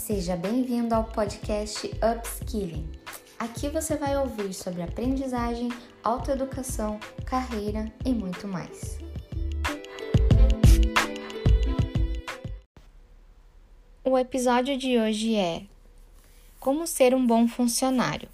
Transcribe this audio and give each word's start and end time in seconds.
Seja 0.00 0.34
bem-vindo 0.34 0.94
ao 0.94 1.04
podcast 1.04 1.86
Upskilling. 2.02 2.90
Aqui 3.38 3.68
você 3.68 3.96
vai 3.96 4.16
ouvir 4.16 4.54
sobre 4.54 4.80
aprendizagem, 4.80 5.68
autoeducação, 6.02 6.98
carreira 7.26 7.92
e 8.04 8.10
muito 8.10 8.48
mais. 8.48 8.98
O 14.02 14.16
episódio 14.16 14.74
de 14.78 14.98
hoje 14.98 15.36
é 15.36 15.64
Como 16.58 16.86
ser 16.86 17.14
um 17.14 17.24
bom 17.24 17.46
funcionário. 17.46 18.30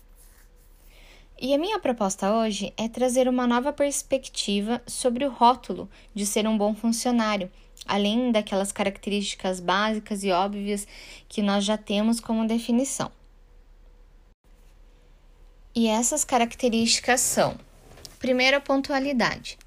E 1.39 1.53
a 1.53 1.59
minha 1.59 1.81
proposta 1.81 2.33
hoje 2.33 2.73
é 2.77 2.89
trazer 2.89 3.27
uma 3.27 3.47
nova 3.47 3.73
perspectiva 3.73 4.81
sobre 4.87 5.25
o 5.25 5.31
rótulo 5.31 5.91
de 6.15 6.25
ser 6.25 6.47
um 6.47 6.57
bom 6.57 6.77
funcionário, 6.77 7.51
além 7.87 8.33
daquelas 8.33 8.73
características 8.73 9.61
básicas 9.61 10.25
e 10.25 10.31
óbvias 10.31 10.87
que 11.29 11.43
nós 11.43 11.65
já 11.65 11.77
temos 11.77 12.21
como 12.21 12.47
definição. 12.47 13.11
E 15.75 15.89
essas 15.89 16.25
características 16.25 17.21
são: 17.21 17.57
primeiro, 18.19 18.57
a 18.57 18.61
pontualidade. 18.61 19.59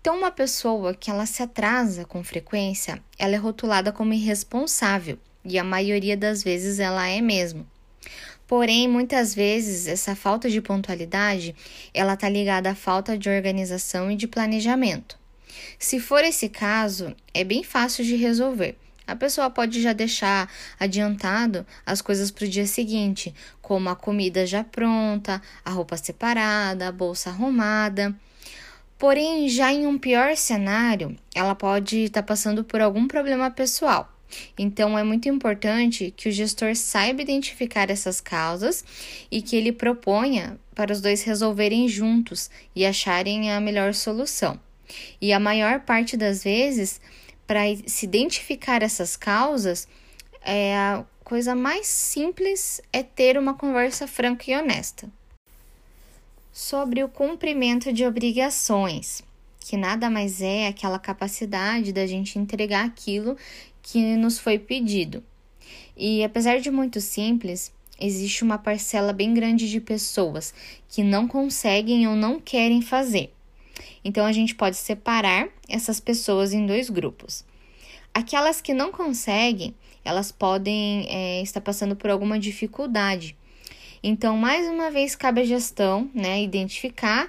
Então, 0.00 0.18
uma 0.18 0.30
pessoa 0.30 0.94
que 0.94 1.10
ela 1.10 1.26
se 1.26 1.42
atrasa 1.42 2.04
com 2.04 2.22
frequência, 2.22 3.02
ela 3.18 3.34
é 3.34 3.38
rotulada 3.38 3.92
como 3.92 4.12
irresponsável, 4.12 5.18
e 5.44 5.58
a 5.58 5.64
maioria 5.64 6.16
das 6.16 6.42
vezes 6.42 6.78
ela 6.78 7.08
é 7.08 7.20
mesmo. 7.20 7.66
Porém, 8.46 8.86
muitas 8.86 9.34
vezes 9.34 9.88
essa 9.88 10.14
falta 10.14 10.48
de 10.48 10.60
pontualidade, 10.60 11.54
ela 11.92 12.14
está 12.14 12.28
ligada 12.28 12.70
à 12.70 12.74
falta 12.74 13.18
de 13.18 13.28
organização 13.28 14.10
e 14.10 14.14
de 14.14 14.28
planejamento. 14.28 15.18
Se 15.78 16.00
for 16.00 16.24
esse 16.24 16.48
caso, 16.48 17.14
é 17.32 17.44
bem 17.44 17.62
fácil 17.62 18.04
de 18.04 18.16
resolver. 18.16 18.76
A 19.06 19.14
pessoa 19.14 19.48
pode 19.48 19.80
já 19.80 19.92
deixar 19.92 20.50
adiantado 20.80 21.64
as 21.84 22.02
coisas 22.02 22.30
para 22.30 22.44
o 22.44 22.48
dia 22.48 22.66
seguinte, 22.66 23.32
como 23.62 23.88
a 23.88 23.94
comida 23.94 24.44
já 24.44 24.64
pronta, 24.64 25.40
a 25.64 25.70
roupa 25.70 25.96
separada, 25.96 26.88
a 26.88 26.92
bolsa 26.92 27.30
arrumada. 27.30 28.14
Porém, 28.98 29.48
já 29.48 29.72
em 29.72 29.86
um 29.86 29.96
pior 29.96 30.36
cenário, 30.36 31.16
ela 31.34 31.54
pode 31.54 32.04
estar 32.04 32.22
tá 32.22 32.26
passando 32.26 32.64
por 32.64 32.80
algum 32.80 33.06
problema 33.06 33.50
pessoal. 33.50 34.12
Então, 34.58 34.98
é 34.98 35.04
muito 35.04 35.28
importante 35.28 36.12
que 36.16 36.28
o 36.28 36.32
gestor 36.32 36.74
saiba 36.74 37.22
identificar 37.22 37.90
essas 37.90 38.20
causas 38.20 38.84
e 39.30 39.40
que 39.40 39.54
ele 39.54 39.70
proponha 39.70 40.58
para 40.74 40.92
os 40.92 41.00
dois 41.00 41.22
resolverem 41.22 41.88
juntos 41.88 42.50
e 42.74 42.84
acharem 42.84 43.52
a 43.52 43.60
melhor 43.60 43.94
solução. 43.94 44.58
E 45.20 45.32
a 45.32 45.40
maior 45.40 45.80
parte 45.80 46.16
das 46.16 46.44
vezes, 46.44 47.00
para 47.46 47.62
se 47.86 48.06
identificar 48.06 48.82
essas 48.82 49.16
causas, 49.16 49.88
é 50.42 50.76
a 50.76 51.04
coisa 51.24 51.54
mais 51.54 51.86
simples 51.86 52.80
é 52.92 53.02
ter 53.02 53.36
uma 53.36 53.54
conversa 53.54 54.06
franca 54.06 54.50
e 54.50 54.56
honesta. 54.56 55.10
Sobre 56.52 57.02
o 57.02 57.08
cumprimento 57.08 57.92
de 57.92 58.06
obrigações, 58.06 59.22
que 59.58 59.76
nada 59.76 60.08
mais 60.08 60.40
é 60.40 60.68
aquela 60.68 60.98
capacidade 60.98 61.92
da 61.92 62.06
gente 62.06 62.38
entregar 62.38 62.84
aquilo 62.86 63.36
que 63.82 64.16
nos 64.16 64.38
foi 64.38 64.58
pedido. 64.58 65.22
E 65.96 66.22
apesar 66.22 66.60
de 66.60 66.70
muito 66.70 67.00
simples, 67.00 67.72
existe 68.00 68.44
uma 68.44 68.58
parcela 68.58 69.12
bem 69.12 69.34
grande 69.34 69.68
de 69.68 69.80
pessoas 69.80 70.54
que 70.88 71.02
não 71.02 71.26
conseguem 71.26 72.06
ou 72.06 72.14
não 72.14 72.38
querem 72.38 72.80
fazer. 72.80 73.32
Então 74.06 74.24
a 74.24 74.30
gente 74.30 74.54
pode 74.54 74.76
separar 74.76 75.48
essas 75.68 75.98
pessoas 75.98 76.52
em 76.52 76.64
dois 76.64 76.88
grupos. 76.88 77.44
Aquelas 78.14 78.60
que 78.60 78.72
não 78.72 78.92
conseguem, 78.92 79.74
elas 80.04 80.30
podem 80.30 81.08
é, 81.08 81.42
estar 81.42 81.60
passando 81.60 81.96
por 81.96 82.08
alguma 82.08 82.38
dificuldade. 82.38 83.36
Então, 84.00 84.36
mais 84.36 84.64
uma 84.68 84.92
vez, 84.92 85.16
cabe 85.16 85.40
à 85.40 85.44
gestão 85.44 86.08
né, 86.14 86.40
identificar 86.40 87.28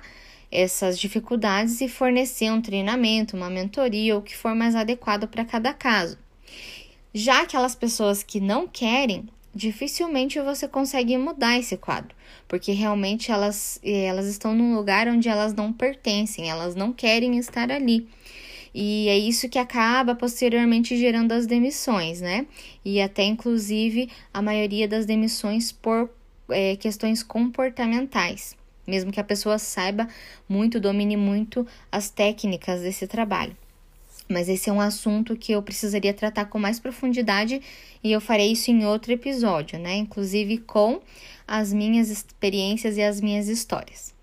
essas 0.52 1.00
dificuldades 1.00 1.82
e 1.82 1.90
fornecer 1.90 2.52
um 2.52 2.62
treinamento, 2.62 3.36
uma 3.36 3.50
mentoria, 3.50 4.14
ou 4.14 4.22
o 4.22 4.24
que 4.24 4.38
for 4.38 4.54
mais 4.54 4.76
adequado 4.76 5.28
para 5.28 5.44
cada 5.44 5.74
caso. 5.74 6.16
Já 7.12 7.42
aquelas 7.42 7.74
pessoas 7.74 8.22
que 8.22 8.40
não 8.40 8.68
querem, 8.68 9.28
dificilmente 9.58 10.40
você 10.40 10.68
consegue 10.68 11.18
mudar 11.18 11.58
esse 11.58 11.76
quadro, 11.76 12.16
porque 12.48 12.72
realmente 12.72 13.32
elas, 13.32 13.80
elas 13.84 14.28
estão 14.28 14.54
num 14.54 14.76
lugar 14.76 15.08
onde 15.08 15.28
elas 15.28 15.54
não 15.54 15.74
pertencem, 15.74 16.50
elas 16.50 16.76
não 16.76 16.94
querem 16.94 17.38
estar 17.40 17.72
ali. 17.72 18.08
E 18.74 19.10
é 19.10 19.18
isso 19.18 19.50
que 19.50 19.58
acaba 19.58 20.14
posteriormente 20.14 20.96
gerando 20.96 21.32
as 21.32 21.48
demissões, 21.48 22.22
né? 22.22 22.46
E 22.86 23.02
até 23.02 23.24
inclusive 23.24 24.10
a 24.32 24.42
maioria 24.42 24.88
das 24.88 25.06
demissões 25.08 25.72
por 25.72 26.10
é, 26.50 26.76
questões 26.76 27.24
comportamentais, 27.24 28.56
mesmo 28.86 29.12
que 29.12 29.20
a 29.20 29.24
pessoa 29.24 29.58
saiba 29.58 30.08
muito, 30.48 30.80
domine 30.80 31.18
muito 31.18 31.66
as 31.92 32.12
técnicas 32.12 32.82
desse 32.82 33.08
trabalho. 33.08 33.58
Mas 34.28 34.50
esse 34.50 34.70
é 34.70 34.74
um 34.74 34.82
assunto 34.82 35.36
que 35.36 35.54
eu 35.54 35.62
precisaria 35.62 36.14
tratar 36.14 36.46
com 36.46 36.60
mais 36.60 36.80
profundidade 36.80 37.62
e 38.04 38.12
eu 38.12 38.20
farei 38.20 38.52
isso 38.52 38.70
em 38.70 38.86
outro 38.86 39.12
episódio, 39.12 39.80
né? 39.80 39.96
Inclusive 39.96 40.58
com 40.60 41.02
as 41.48 41.72
minhas 41.72 42.10
experiências 42.10 42.98
e 42.98 43.02
as 43.02 43.22
minhas 43.22 43.48
histórias. 43.48 44.14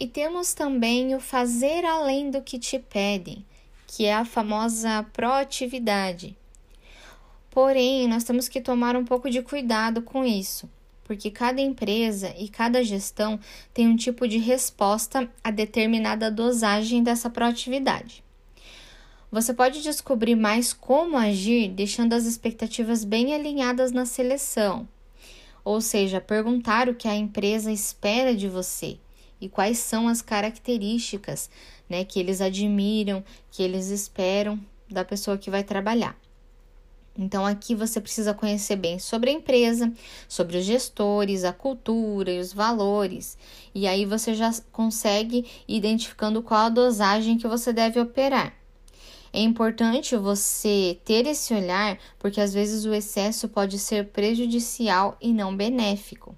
E 0.00 0.06
temos 0.06 0.54
também 0.54 1.14
o 1.14 1.20
fazer 1.20 1.84
além 1.84 2.30
do 2.30 2.42
que 2.42 2.58
te 2.58 2.78
pedem, 2.78 3.44
que 3.86 4.04
é 4.04 4.14
a 4.14 4.24
famosa 4.24 5.04
proatividade. 5.12 6.36
Porém, 7.50 8.06
nós 8.06 8.24
temos 8.24 8.48
que 8.48 8.60
tomar 8.60 8.96
um 8.96 9.04
pouco 9.04 9.30
de 9.30 9.42
cuidado 9.42 10.02
com 10.02 10.24
isso 10.24 10.68
porque 11.08 11.30
cada 11.30 11.58
empresa 11.58 12.34
e 12.38 12.50
cada 12.50 12.84
gestão 12.84 13.40
tem 13.72 13.88
um 13.88 13.96
tipo 13.96 14.28
de 14.28 14.36
resposta 14.36 15.26
a 15.42 15.50
determinada 15.50 16.30
dosagem 16.30 17.02
dessa 17.02 17.30
proatividade. 17.30 18.22
Você 19.32 19.54
pode 19.54 19.82
descobrir 19.82 20.34
mais 20.34 20.74
como 20.74 21.16
agir 21.16 21.70
deixando 21.70 22.12
as 22.12 22.26
expectativas 22.26 23.04
bem 23.04 23.34
alinhadas 23.34 23.90
na 23.90 24.04
seleção, 24.04 24.86
ou 25.64 25.80
seja, 25.80 26.20
perguntar 26.20 26.90
o 26.90 26.94
que 26.94 27.08
a 27.08 27.16
empresa 27.16 27.72
espera 27.72 28.36
de 28.36 28.46
você 28.46 28.98
e 29.40 29.48
quais 29.48 29.78
são 29.78 30.08
as 30.08 30.20
características 30.20 31.48
né, 31.88 32.04
que 32.04 32.20
eles 32.20 32.42
admiram, 32.42 33.24
que 33.50 33.62
eles 33.62 33.88
esperam 33.88 34.60
da 34.90 35.06
pessoa 35.06 35.38
que 35.38 35.50
vai 35.50 35.64
trabalhar. 35.64 36.14
Então, 37.18 37.44
aqui 37.44 37.74
você 37.74 38.00
precisa 38.00 38.32
conhecer 38.32 38.76
bem 38.76 39.00
sobre 39.00 39.30
a 39.30 39.32
empresa, 39.32 39.92
sobre 40.28 40.56
os 40.56 40.64
gestores, 40.64 41.42
a 41.42 41.52
cultura 41.52 42.30
e 42.30 42.38
os 42.38 42.52
valores. 42.52 43.36
E 43.74 43.88
aí 43.88 44.04
você 44.04 44.34
já 44.34 44.54
consegue 44.70 45.44
identificando 45.66 46.40
qual 46.40 46.66
a 46.66 46.68
dosagem 46.68 47.36
que 47.36 47.48
você 47.48 47.72
deve 47.72 47.98
operar. 47.98 48.54
É 49.32 49.40
importante 49.40 50.16
você 50.16 50.98
ter 51.04 51.26
esse 51.26 51.52
olhar, 51.52 51.98
porque 52.20 52.40
às 52.40 52.54
vezes 52.54 52.84
o 52.84 52.94
excesso 52.94 53.48
pode 53.48 53.78
ser 53.80 54.06
prejudicial 54.06 55.18
e 55.20 55.32
não 55.32 55.54
benéfico. 55.56 56.36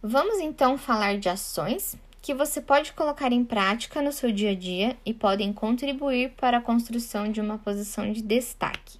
Vamos 0.00 0.38
então 0.38 0.78
falar 0.78 1.18
de 1.18 1.28
ações 1.28 1.96
que 2.26 2.34
você 2.34 2.60
pode 2.60 2.92
colocar 2.92 3.32
em 3.32 3.44
prática 3.44 4.02
no 4.02 4.10
seu 4.10 4.32
dia 4.32 4.50
a 4.50 4.54
dia 4.56 4.96
e 5.06 5.14
podem 5.14 5.52
contribuir 5.52 6.30
para 6.30 6.56
a 6.56 6.60
construção 6.60 7.30
de 7.30 7.40
uma 7.40 7.56
posição 7.56 8.12
de 8.12 8.20
destaque. 8.20 8.98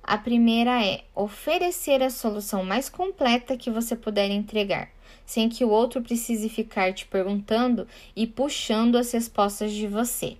A 0.00 0.16
primeira 0.16 0.86
é 0.86 1.02
oferecer 1.12 2.00
a 2.04 2.08
solução 2.08 2.64
mais 2.64 2.88
completa 2.88 3.56
que 3.56 3.68
você 3.68 3.96
puder 3.96 4.30
entregar, 4.30 4.90
sem 5.26 5.48
que 5.48 5.64
o 5.64 5.70
outro 5.70 6.00
precise 6.00 6.48
ficar 6.48 6.92
te 6.92 7.04
perguntando 7.04 7.88
e 8.14 8.28
puxando 8.28 8.94
as 8.94 9.10
respostas 9.10 9.72
de 9.72 9.88
você. 9.88 10.36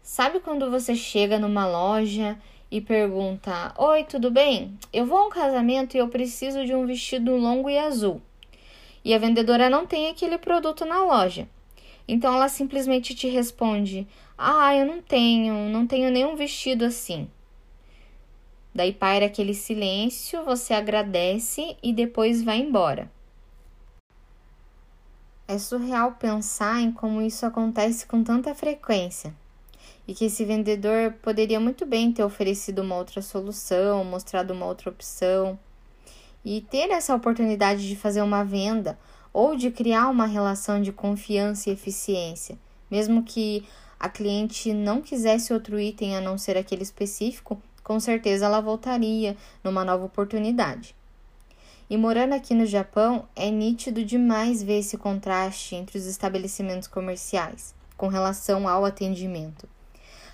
Sabe 0.00 0.38
quando 0.38 0.70
você 0.70 0.94
chega 0.94 1.40
numa 1.40 1.66
loja 1.66 2.38
e 2.70 2.80
pergunta: 2.80 3.74
Oi, 3.78 4.04
tudo 4.04 4.30
bem? 4.30 4.78
Eu 4.92 5.06
vou 5.06 5.18
a 5.18 5.26
um 5.26 5.30
casamento 5.30 5.96
e 5.96 5.98
eu 5.98 6.06
preciso 6.06 6.64
de 6.64 6.72
um 6.72 6.86
vestido 6.86 7.34
longo 7.36 7.68
e 7.68 7.76
azul 7.76 8.22
e 9.06 9.14
a 9.14 9.18
vendedora 9.18 9.70
não 9.70 9.86
tem 9.86 10.08
aquele 10.08 10.36
produto 10.36 10.84
na 10.84 11.04
loja. 11.04 11.48
Então 12.08 12.34
ela 12.34 12.48
simplesmente 12.48 13.14
te 13.14 13.28
responde: 13.28 14.04
Ah, 14.36 14.74
eu 14.74 14.84
não 14.84 15.00
tenho, 15.00 15.54
não 15.70 15.86
tenho 15.86 16.10
nenhum 16.10 16.34
vestido 16.34 16.84
assim. 16.84 17.30
Daí 18.74 18.92
paira 18.92 19.26
aquele 19.26 19.54
silêncio, 19.54 20.44
você 20.44 20.74
agradece 20.74 21.76
e 21.80 21.92
depois 21.92 22.42
vai 22.42 22.58
embora. 22.58 23.08
É 25.46 25.56
surreal 25.56 26.16
pensar 26.16 26.80
em 26.80 26.90
como 26.90 27.22
isso 27.22 27.46
acontece 27.46 28.06
com 28.06 28.24
tanta 28.24 28.56
frequência 28.56 29.32
e 30.08 30.14
que 30.14 30.24
esse 30.24 30.44
vendedor 30.44 31.12
poderia 31.22 31.60
muito 31.60 31.86
bem 31.86 32.10
ter 32.10 32.24
oferecido 32.24 32.82
uma 32.82 32.96
outra 32.96 33.22
solução, 33.22 34.04
mostrado 34.04 34.52
uma 34.52 34.66
outra 34.66 34.90
opção. 34.90 35.56
E 36.48 36.60
ter 36.60 36.90
essa 36.90 37.12
oportunidade 37.12 37.88
de 37.88 37.96
fazer 37.96 38.22
uma 38.22 38.44
venda 38.44 38.96
ou 39.32 39.56
de 39.56 39.68
criar 39.68 40.06
uma 40.06 40.26
relação 40.26 40.80
de 40.80 40.92
confiança 40.92 41.68
e 41.68 41.72
eficiência, 41.72 42.56
mesmo 42.88 43.24
que 43.24 43.66
a 43.98 44.08
cliente 44.08 44.72
não 44.72 45.02
quisesse 45.02 45.52
outro 45.52 45.80
item 45.80 46.16
a 46.16 46.20
não 46.20 46.38
ser 46.38 46.56
aquele 46.56 46.84
específico, 46.84 47.60
com 47.82 47.98
certeza 47.98 48.46
ela 48.46 48.60
voltaria 48.60 49.36
numa 49.64 49.84
nova 49.84 50.04
oportunidade. 50.04 50.94
E 51.90 51.96
morando 51.96 52.34
aqui 52.34 52.54
no 52.54 52.64
Japão, 52.64 53.28
é 53.34 53.50
nítido 53.50 54.04
demais 54.04 54.62
ver 54.62 54.78
esse 54.78 54.96
contraste 54.96 55.74
entre 55.74 55.98
os 55.98 56.06
estabelecimentos 56.06 56.86
comerciais 56.86 57.74
com 57.96 58.06
relação 58.06 58.68
ao 58.68 58.84
atendimento. 58.84 59.68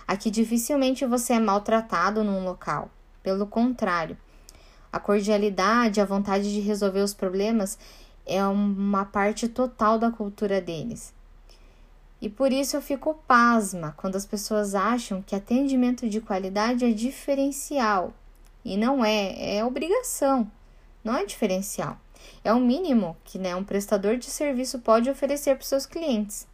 Aqui 0.06 0.30
dificilmente 0.30 1.06
você 1.06 1.32
é 1.32 1.40
maltratado 1.40 2.22
num 2.22 2.44
local. 2.44 2.90
Pelo 3.22 3.46
contrário, 3.46 4.18
a 4.92 5.00
cordialidade, 5.00 6.00
a 6.00 6.04
vontade 6.04 6.52
de 6.52 6.60
resolver 6.60 7.00
os 7.00 7.14
problemas 7.14 7.78
é 8.26 8.44
uma 8.44 9.04
parte 9.04 9.48
total 9.48 9.98
da 9.98 10.10
cultura 10.10 10.60
deles. 10.60 11.14
E 12.20 12.28
por 12.28 12.52
isso 12.52 12.76
eu 12.76 12.82
fico 12.82 13.14
pasma 13.26 13.94
quando 13.96 14.14
as 14.16 14.26
pessoas 14.26 14.74
acham 14.74 15.22
que 15.22 15.34
atendimento 15.34 16.08
de 16.08 16.20
qualidade 16.20 16.84
é 16.84 16.92
diferencial. 16.92 18.12
E 18.64 18.76
não 18.76 19.04
é, 19.04 19.56
é 19.56 19.64
obrigação 19.64 20.48
não 21.04 21.16
é 21.16 21.24
diferencial. 21.24 21.98
É 22.44 22.52
o 22.52 22.60
mínimo 22.60 23.16
que 23.24 23.38
né, 23.38 23.54
um 23.56 23.64
prestador 23.64 24.16
de 24.16 24.26
serviço 24.26 24.78
pode 24.78 25.10
oferecer 25.10 25.54
para 25.56 25.62
os 25.62 25.68
seus 25.68 25.86
clientes. 25.86 26.46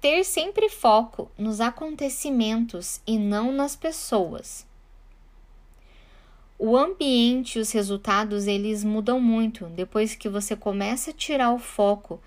Ter 0.00 0.24
sempre 0.24 0.70
foco 0.70 1.30
nos 1.36 1.60
acontecimentos 1.60 3.02
e 3.06 3.18
não 3.18 3.52
nas 3.52 3.76
pessoas. 3.76 4.66
O 6.58 6.76
ambiente 6.76 7.56
e 7.56 7.60
os 7.60 7.70
resultados 7.72 8.46
eles 8.46 8.82
mudam 8.82 9.20
muito 9.20 9.66
depois 9.66 10.14
que 10.14 10.28
você 10.28 10.56
começa 10.56 11.10
a 11.10 11.14
tirar 11.14 11.52
o 11.52 11.58
foco 11.58 12.20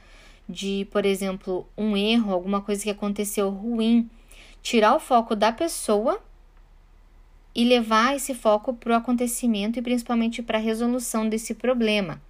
de, 0.47 0.87
por 0.91 1.05
exemplo, 1.05 1.67
um 1.75 1.97
erro, 1.97 2.31
alguma 2.31 2.61
coisa 2.61 2.83
que 2.83 2.89
aconteceu 2.89 3.49
ruim, 3.49 4.09
tirar 4.61 4.95
o 4.95 4.99
foco 4.99 5.35
da 5.35 5.51
pessoa 5.51 6.21
e 7.55 7.63
levar 7.63 8.15
esse 8.15 8.35
foco 8.35 8.73
para 8.73 8.93
o 8.93 8.95
acontecimento 8.95 9.79
e 9.79 9.81
principalmente 9.81 10.43
para 10.43 10.59
a 10.59 10.61
resolução 10.61 11.27
desse 11.27 11.53
problema. 11.53 12.21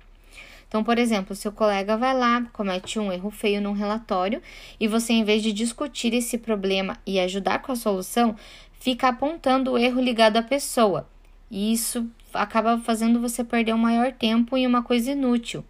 Então, 0.73 0.83
por 0.83 0.97
exemplo, 0.97 1.35
seu 1.35 1.51
colega 1.51 1.95
vai 1.95 2.17
lá, 2.17 2.47
comete 2.51 2.97
um 2.97 3.11
erro 3.11 3.29
feio 3.29 3.61
num 3.61 3.73
relatório 3.73 4.41
e 4.79 4.87
você, 4.87 5.13
em 5.13 5.23
vez 5.23 5.43
de 5.43 5.53
discutir 5.53 6.15
esse 6.15 6.35
problema 6.35 6.97
e 7.05 7.19
ajudar 7.19 7.59
com 7.59 7.71
a 7.71 7.75
solução, 7.75 8.35
fica 8.79 9.09
apontando 9.09 9.73
o 9.73 9.77
erro 9.77 10.01
ligado 10.01 10.37
à 10.37 10.41
pessoa. 10.41 11.07
E 11.51 11.71
isso 11.71 12.09
acaba 12.33 12.79
fazendo 12.79 13.21
você 13.21 13.43
perder 13.43 13.73
o 13.73 13.77
maior 13.77 14.13
tempo 14.13 14.57
em 14.57 14.65
uma 14.65 14.81
coisa 14.81 15.11
inútil. 15.11 15.63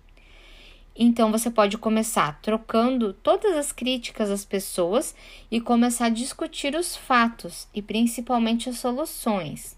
Então 0.96 1.34
você 1.34 1.52
pode 1.52 1.78
começar 1.78 2.40
trocando 2.42 3.12
todas 3.12 3.58
as 3.58 3.74
críticas 3.74 4.32
às 4.32 4.46
pessoas 4.46 5.14
e 5.52 5.60
começar 5.60 6.06
a 6.06 6.10
discutir 6.10 6.78
os 6.78 6.96
fatos 6.96 7.68
e 7.74 7.82
principalmente 7.82 8.70
as 8.70 8.78
soluções. 8.78 9.78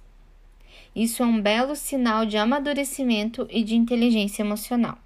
Isso 0.96 1.24
é 1.24 1.26
um 1.26 1.42
belo 1.42 1.76
sinal 1.76 2.28
de 2.28 2.38
amadurecimento 2.38 3.48
e 3.50 3.64
de 3.64 3.76
inteligência 3.76 4.44
emocional. 4.44 5.00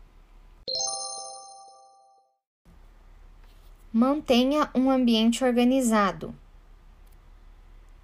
Mantenha 3.92 4.70
um 4.76 4.92
ambiente 4.92 5.44
organizado, 5.44 6.36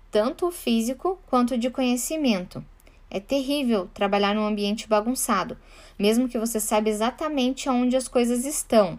tanto 0.09 0.49
físico 0.49 1.19
quanto 1.27 1.55
de 1.59 1.69
conhecimento. 1.69 2.65
É 3.07 3.19
terrível 3.19 3.87
trabalhar 3.93 4.33
num 4.33 4.47
ambiente 4.47 4.89
bagunçado, 4.89 5.55
mesmo 5.99 6.27
que 6.27 6.39
você 6.39 6.59
saiba 6.59 6.89
exatamente 6.89 7.69
onde 7.69 7.95
as 7.95 8.07
coisas 8.07 8.45
estão. 8.45 8.97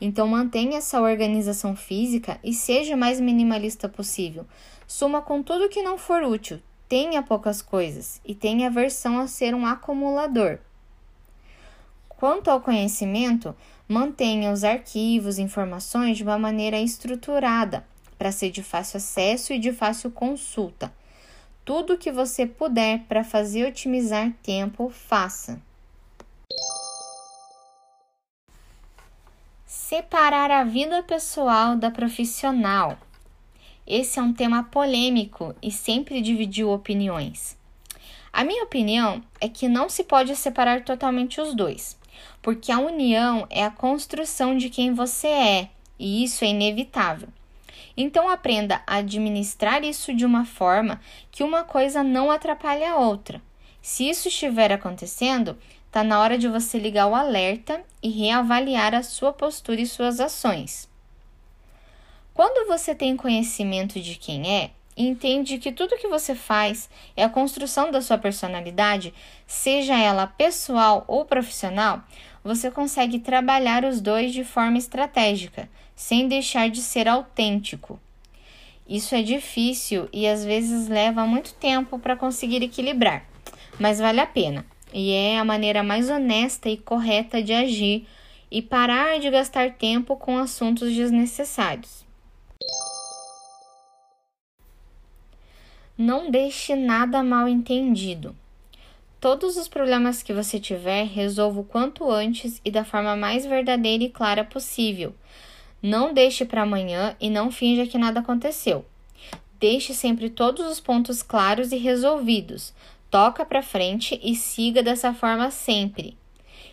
Então 0.00 0.26
mantenha 0.26 0.78
essa 0.78 1.02
organização 1.02 1.76
física 1.76 2.40
e 2.42 2.54
seja 2.54 2.96
mais 2.96 3.20
minimalista 3.20 3.86
possível. 3.86 4.46
Suma 4.86 5.20
com 5.20 5.42
tudo 5.42 5.68
que 5.68 5.82
não 5.82 5.98
for 5.98 6.22
útil, 6.22 6.62
tenha 6.88 7.22
poucas 7.22 7.60
coisas 7.60 8.22
e 8.24 8.34
tenha 8.34 8.68
aversão 8.68 9.18
a 9.18 9.26
ser 9.26 9.54
um 9.54 9.66
acumulador. 9.66 10.58
Quanto 12.08 12.50
ao 12.50 12.60
conhecimento, 12.60 13.54
mantenha 13.92 14.50
os 14.50 14.64
arquivos, 14.64 15.38
informações 15.38 16.16
de 16.16 16.22
uma 16.22 16.38
maneira 16.38 16.80
estruturada, 16.80 17.86
para 18.18 18.32
ser 18.32 18.50
de 18.50 18.62
fácil 18.62 18.96
acesso 18.96 19.52
e 19.52 19.58
de 19.58 19.70
fácil 19.70 20.10
consulta. 20.10 20.92
Tudo 21.64 21.98
que 21.98 22.10
você 22.10 22.46
puder 22.46 23.00
para 23.00 23.22
fazer 23.22 23.68
otimizar 23.68 24.32
tempo, 24.42 24.88
faça. 24.88 25.60
Separar 29.66 30.50
a 30.50 30.64
vida 30.64 31.02
pessoal 31.02 31.76
da 31.76 31.90
profissional. 31.90 32.98
Esse 33.86 34.18
é 34.18 34.22
um 34.22 34.32
tema 34.32 34.64
polêmico 34.64 35.54
e 35.60 35.70
sempre 35.70 36.22
dividiu 36.22 36.70
opiniões. 36.70 37.56
A 38.32 38.42
minha 38.42 38.64
opinião 38.64 39.22
é 39.38 39.48
que 39.48 39.68
não 39.68 39.90
se 39.90 40.02
pode 40.02 40.34
separar 40.34 40.82
totalmente 40.82 41.40
os 41.40 41.54
dois, 41.54 41.98
porque 42.40 42.70
a 42.72 42.78
união 42.78 43.46
é 43.50 43.64
a 43.64 43.70
construção 43.70 44.56
de 44.56 44.68
quem 44.68 44.94
você 44.94 45.28
é 45.28 45.68
e 45.98 46.24
isso 46.24 46.44
é 46.44 46.48
inevitável. 46.48 47.28
Então 47.96 48.28
aprenda 48.28 48.82
a 48.86 48.96
administrar 48.96 49.84
isso 49.84 50.14
de 50.14 50.24
uma 50.24 50.44
forma 50.44 51.00
que 51.30 51.42
uma 51.42 51.62
coisa 51.64 52.02
não 52.02 52.30
atrapalhe 52.30 52.84
a 52.84 52.96
outra. 52.96 53.40
Se 53.80 54.08
isso 54.08 54.28
estiver 54.28 54.72
acontecendo, 54.72 55.58
Está 55.92 56.02
na 56.02 56.20
hora 56.20 56.38
de 56.38 56.48
você 56.48 56.78
ligar 56.78 57.06
o 57.06 57.14
alerta 57.14 57.84
e 58.02 58.08
reavaliar 58.08 58.94
a 58.94 59.02
sua 59.02 59.30
postura 59.30 59.78
e 59.78 59.86
suas 59.86 60.20
ações. 60.20 60.88
Quando 62.32 62.66
você 62.66 62.94
tem 62.94 63.14
conhecimento 63.14 64.00
de 64.00 64.14
quem 64.14 64.50
é, 64.50 64.70
entende 64.96 65.58
que 65.58 65.72
tudo 65.72 65.96
que 65.96 66.08
você 66.08 66.34
faz 66.34 66.88
é 67.16 67.24
a 67.24 67.28
construção 67.28 67.90
da 67.90 68.00
sua 68.02 68.18
personalidade, 68.18 69.14
seja 69.46 69.96
ela 69.96 70.26
pessoal 70.26 71.04
ou 71.06 71.24
profissional, 71.24 72.02
você 72.44 72.70
consegue 72.70 73.18
trabalhar 73.18 73.84
os 73.84 74.00
dois 74.00 74.32
de 74.32 74.44
forma 74.44 74.78
estratégica, 74.78 75.68
sem 75.94 76.28
deixar 76.28 76.68
de 76.68 76.80
ser 76.80 77.08
autêntico. 77.08 78.00
Isso 78.88 79.14
é 79.14 79.22
difícil 79.22 80.08
e 80.12 80.26
às 80.26 80.44
vezes 80.44 80.88
leva 80.88 81.24
muito 81.24 81.54
tempo 81.54 81.98
para 81.98 82.16
conseguir 82.16 82.62
equilibrar, 82.62 83.24
mas 83.78 83.98
vale 83.98 84.20
a 84.20 84.26
pena 84.26 84.66
e 84.92 85.12
é 85.12 85.38
a 85.38 85.44
maneira 85.44 85.82
mais 85.82 86.10
honesta 86.10 86.68
e 86.68 86.76
correta 86.76 87.42
de 87.42 87.52
agir 87.52 88.06
e 88.50 88.60
parar 88.60 89.18
de 89.18 89.30
gastar 89.30 89.72
tempo 89.72 90.16
com 90.16 90.36
assuntos 90.36 90.92
desnecessários. 90.94 92.04
Não 95.96 96.30
deixe 96.30 96.74
nada 96.74 97.22
mal 97.22 97.46
entendido. 97.46 98.34
Todos 99.20 99.56
os 99.56 99.68
problemas 99.68 100.22
que 100.22 100.32
você 100.32 100.58
tiver, 100.58 101.06
resolva 101.06 101.60
o 101.60 101.64
quanto 101.64 102.10
antes 102.10 102.60
e 102.64 102.70
da 102.70 102.84
forma 102.84 103.14
mais 103.14 103.46
verdadeira 103.46 104.02
e 104.02 104.08
clara 104.08 104.42
possível. 104.42 105.14
Não 105.82 106.12
deixe 106.12 106.44
para 106.44 106.62
amanhã 106.62 107.14
e 107.20 107.30
não 107.30 107.52
finja 107.52 107.86
que 107.86 107.98
nada 107.98 108.18
aconteceu. 108.18 108.84
Deixe 109.60 109.94
sempre 109.94 110.28
todos 110.28 110.66
os 110.66 110.80
pontos 110.80 111.22
claros 111.22 111.70
e 111.70 111.76
resolvidos, 111.76 112.74
toca 113.08 113.44
para 113.44 113.62
frente 113.62 114.18
e 114.24 114.34
siga 114.34 114.82
dessa 114.82 115.14
forma 115.14 115.52
sempre. 115.52 116.16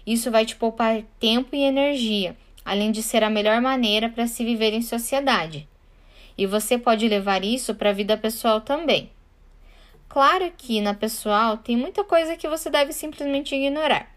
Isso 0.08 0.32
vai 0.32 0.44
te 0.44 0.56
poupar 0.56 1.04
tempo 1.20 1.56
e 1.56 1.62
energia, 1.62 2.36
além 2.66 2.92
de 2.92 3.04
ser 3.04 3.24
a 3.24 3.30
melhor 3.30 3.62
maneira 3.62 4.10
para 4.10 4.26
se 4.26 4.44
viver 4.44 4.74
em 4.74 4.82
sociedade. 4.82 5.69
E 6.40 6.46
você 6.46 6.78
pode 6.78 7.06
levar 7.06 7.44
isso 7.44 7.76
para 7.76 7.90
a 7.90 7.94
vida 7.94 8.16
pessoal 8.16 8.62
também. 8.62 9.12
Claro 10.08 10.50
que 10.58 10.80
na 10.80 10.94
pessoal 10.94 11.58
tem 11.58 11.76
muita 11.76 12.02
coisa 12.02 12.38
que 12.38 12.48
você 12.48 12.70
deve 12.70 12.94
simplesmente 12.94 13.54
ignorar, 13.54 14.10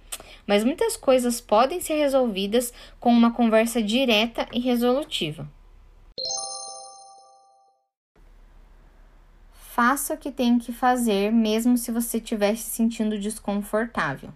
mas 0.46 0.62
muitas 0.62 0.96
coisas 0.96 1.40
podem 1.40 1.80
ser 1.80 1.96
resolvidas 1.96 2.72
com 3.00 3.10
uma 3.10 3.32
conversa 3.32 3.82
direta 3.82 4.46
e 4.52 4.60
resolutiva. 4.60 5.50
Faça 9.74 10.14
o 10.14 10.16
que 10.16 10.30
tem 10.30 10.60
que 10.60 10.72
fazer, 10.72 11.32
mesmo 11.32 11.76
se 11.76 11.90
você 11.90 12.18
estiver 12.18 12.54
se 12.54 12.70
sentindo 12.70 13.18
desconfortável. 13.18 14.30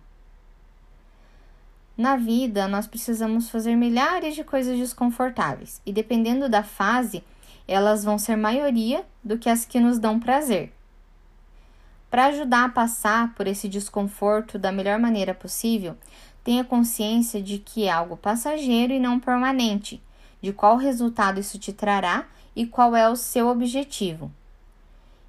Na 1.97 2.17
vida, 2.17 2.67
nós 2.67 2.89
precisamos 2.89 3.49
fazer 3.49 3.77
milhares 3.77 4.35
de 4.35 4.43
coisas 4.43 4.77
desconfortáveis, 4.77 5.81
e 5.87 5.93
dependendo 5.93 6.49
da 6.49 6.65
fase, 6.65 7.23
elas 7.67 8.05
vão 8.05 8.19
ser 8.19 8.37
maioria 8.37 9.05
do 9.23 9.39
que 9.39 9.49
as 9.49 9.65
que 9.65 9.81
nos 9.81 9.99
dão 9.99 10.21
prazer. 10.21 10.73
Para 12.11 12.27
ajudar 12.27 12.65
a 12.65 12.69
passar 12.69 13.35
por 13.35 13.47
esse 13.47 13.69
desconforto 13.69 14.59
da 14.59 14.71
melhor 14.71 14.99
maneira 14.99 15.35
possível, 15.35 15.97
tenha 16.45 16.65
consciência 16.65 17.43
de 17.43 17.59
que 17.59 17.85
é 17.85 17.91
algo 17.91 18.17
passageiro 18.17 18.93
e 18.93 19.01
não 19.01 19.19
permanente, 19.19 20.01
de 20.41 20.53
qual 20.53 20.77
resultado 20.77 21.41
isso 21.41 21.59
te 21.59 21.73
trará 21.73 22.27
e 22.55 22.65
qual 22.67 22.95
é 22.95 23.09
o 23.09 23.17
seu 23.17 23.49
objetivo. 23.49 24.31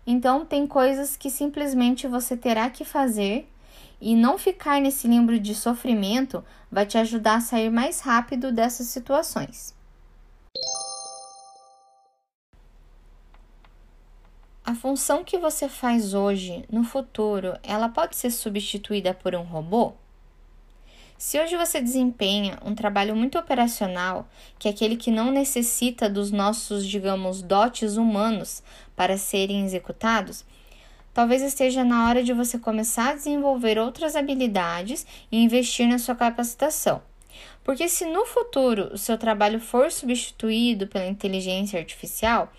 Então, 0.05 0.45
tem 0.45 0.65
coisas 0.65 1.17
que 1.17 1.29
simplesmente 1.29 2.07
você 2.07 2.37
terá 2.37 2.69
que 2.69 2.85
fazer 2.85 3.49
E 3.99 4.15
não 4.15 4.37
ficar 4.37 4.79
nesse 4.79 5.07
limbo 5.07 5.37
de 5.39 5.55
sofrimento 5.55 6.43
vai 6.71 6.85
te 6.85 6.97
ajudar 6.99 7.37
a 7.37 7.41
sair 7.41 7.71
mais 7.71 7.99
rápido 7.99 8.51
dessas 8.51 8.87
situações. 8.87 9.76
A 14.67 14.75
função 14.75 15.23
que 15.23 15.37
você 15.37 15.69
faz 15.69 16.13
hoje, 16.13 16.65
no 16.69 16.83
futuro, 16.83 17.57
ela 17.63 17.87
pode 17.87 18.17
ser 18.17 18.29
substituída 18.29 19.13
por 19.13 19.33
um 19.33 19.43
robô? 19.43 19.93
Se 21.17 21.39
hoje 21.39 21.55
você 21.55 21.79
desempenha 21.79 22.59
um 22.65 22.75
trabalho 22.75 23.15
muito 23.15 23.39
operacional, 23.39 24.27
que 24.59 24.67
é 24.67 24.71
aquele 24.71 24.97
que 24.97 25.09
não 25.09 25.31
necessita 25.31 26.09
dos 26.09 26.31
nossos, 26.31 26.85
digamos, 26.85 27.41
dotes 27.41 27.95
humanos 27.95 28.61
para 28.93 29.17
serem 29.17 29.63
executados, 29.63 30.43
talvez 31.13 31.41
esteja 31.41 31.85
na 31.85 32.09
hora 32.09 32.21
de 32.21 32.33
você 32.33 32.59
começar 32.59 33.11
a 33.11 33.15
desenvolver 33.15 33.79
outras 33.79 34.17
habilidades 34.17 35.07
e 35.31 35.41
investir 35.41 35.87
na 35.87 35.97
sua 35.97 36.13
capacitação. 36.13 37.01
Porque 37.63 37.87
se 37.87 38.05
no 38.05 38.25
futuro 38.25 38.89
o 38.93 38.97
seu 38.97 39.17
trabalho 39.17 39.61
for 39.61 39.93
substituído 39.93 40.87
pela 40.87 41.05
inteligência 41.05 41.79
artificial, 41.79 42.51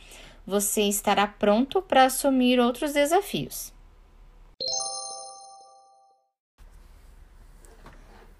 você 0.48 0.84
estará 0.84 1.26
pronto 1.26 1.82
para 1.82 2.04
assumir 2.04 2.58
outros 2.58 2.94
desafios. 2.94 3.70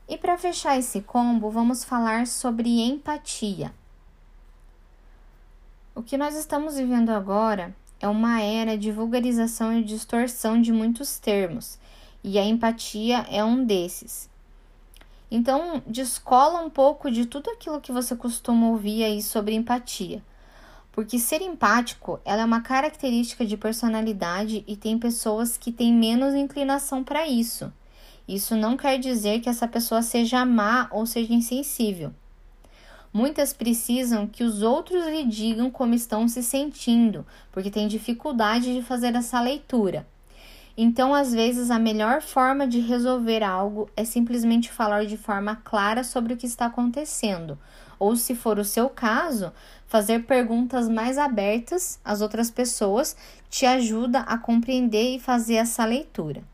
E 0.08 0.16
para 0.16 0.38
fechar 0.38 0.78
esse 0.78 1.02
combo, 1.02 1.50
vamos 1.50 1.84
falar 1.84 2.26
sobre 2.26 2.80
empatia. 2.80 3.74
O 5.94 6.02
que 6.02 6.16
nós 6.16 6.34
estamos 6.34 6.76
vivendo 6.78 7.10
agora 7.10 7.76
é 8.00 8.08
uma 8.08 8.40
era 8.40 8.78
de 8.78 8.90
vulgarização 8.90 9.78
e 9.78 9.84
distorção 9.84 10.62
de 10.62 10.72
muitos 10.72 11.18
termos, 11.18 11.78
e 12.24 12.38
a 12.38 12.44
empatia 12.44 13.26
é 13.28 13.44
um 13.44 13.62
desses. 13.62 14.30
Então, 15.30 15.82
descola 15.86 16.62
um 16.62 16.70
pouco 16.70 17.10
de 17.10 17.26
tudo 17.26 17.50
aquilo 17.50 17.82
que 17.82 17.92
você 17.92 18.16
costuma 18.16 18.68
ouvir 18.68 19.04
aí 19.04 19.20
sobre 19.20 19.54
empatia. 19.54 20.22
Porque 20.98 21.16
ser 21.16 21.40
empático 21.42 22.18
ela 22.24 22.42
é 22.42 22.44
uma 22.44 22.60
característica 22.60 23.46
de 23.46 23.56
personalidade 23.56 24.64
e 24.66 24.74
tem 24.74 24.98
pessoas 24.98 25.56
que 25.56 25.70
têm 25.70 25.94
menos 25.94 26.34
inclinação 26.34 27.04
para 27.04 27.28
isso. 27.28 27.72
Isso 28.26 28.56
não 28.56 28.76
quer 28.76 28.98
dizer 28.98 29.38
que 29.38 29.48
essa 29.48 29.68
pessoa 29.68 30.02
seja 30.02 30.44
má 30.44 30.88
ou 30.90 31.06
seja 31.06 31.32
insensível. 31.32 32.12
Muitas 33.12 33.52
precisam 33.52 34.26
que 34.26 34.42
os 34.42 34.60
outros 34.60 35.06
lhe 35.06 35.22
digam 35.22 35.70
como 35.70 35.94
estão 35.94 36.26
se 36.26 36.42
sentindo, 36.42 37.24
porque 37.52 37.70
têm 37.70 37.86
dificuldade 37.86 38.74
de 38.74 38.82
fazer 38.82 39.14
essa 39.14 39.40
leitura. 39.40 40.04
Então, 40.80 41.12
às 41.12 41.32
vezes, 41.32 41.72
a 41.72 41.78
melhor 41.78 42.22
forma 42.22 42.64
de 42.64 42.78
resolver 42.78 43.42
algo 43.42 43.90
é 43.96 44.04
simplesmente 44.04 44.70
falar 44.70 45.06
de 45.06 45.16
forma 45.16 45.56
clara 45.56 46.04
sobre 46.04 46.34
o 46.34 46.36
que 46.36 46.46
está 46.46 46.66
acontecendo, 46.66 47.58
ou, 47.98 48.14
se 48.14 48.32
for 48.32 48.60
o 48.60 48.64
seu 48.64 48.88
caso, 48.88 49.52
fazer 49.88 50.24
perguntas 50.24 50.88
mais 50.88 51.18
abertas 51.18 51.98
às 52.04 52.20
outras 52.20 52.48
pessoas 52.48 53.16
te 53.50 53.66
ajuda 53.66 54.20
a 54.20 54.38
compreender 54.38 55.16
e 55.16 55.18
fazer 55.18 55.56
essa 55.56 55.84
leitura. 55.84 56.44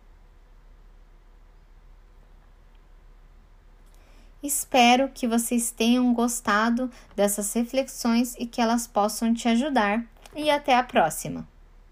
Espero 4.42 5.10
que 5.12 5.28
vocês 5.28 5.70
tenham 5.70 6.14
gostado 6.14 6.90
dessas 7.14 7.52
reflexões 7.52 8.34
e 8.38 8.46
que 8.46 8.62
elas 8.62 8.86
possam 8.86 9.34
te 9.34 9.48
ajudar. 9.48 10.02
E 10.34 10.48
até 10.48 10.74
a 10.74 10.82
próxima! 10.82 11.46